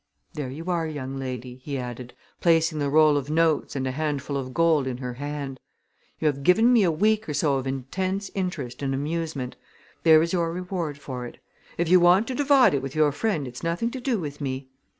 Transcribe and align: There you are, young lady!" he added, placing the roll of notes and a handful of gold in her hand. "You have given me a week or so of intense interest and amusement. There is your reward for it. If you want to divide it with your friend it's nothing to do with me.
There 0.33 0.49
you 0.49 0.65
are, 0.71 0.87
young 0.87 1.19
lady!" 1.19 1.57
he 1.57 1.77
added, 1.77 2.15
placing 2.39 2.79
the 2.79 2.89
roll 2.89 3.17
of 3.17 3.29
notes 3.29 3.75
and 3.75 3.85
a 3.85 3.91
handful 3.91 4.35
of 4.35 4.51
gold 4.51 4.87
in 4.87 4.97
her 4.97 5.13
hand. 5.13 5.59
"You 6.19 6.25
have 6.25 6.41
given 6.41 6.73
me 6.73 6.81
a 6.81 6.89
week 6.89 7.29
or 7.29 7.35
so 7.35 7.57
of 7.57 7.67
intense 7.67 8.31
interest 8.33 8.81
and 8.81 8.95
amusement. 8.95 9.57
There 10.01 10.23
is 10.23 10.33
your 10.33 10.51
reward 10.53 10.97
for 10.97 11.27
it. 11.27 11.37
If 11.77 11.87
you 11.87 11.99
want 11.99 12.27
to 12.29 12.33
divide 12.33 12.73
it 12.73 12.81
with 12.81 12.95
your 12.95 13.11
friend 13.11 13.47
it's 13.47 13.61
nothing 13.61 13.91
to 13.91 14.01
do 14.01 14.19
with 14.19 14.41
me. 14.41 14.69